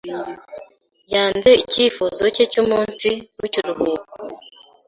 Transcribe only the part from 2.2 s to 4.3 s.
cye cy'umunsi w'ikiruhuko.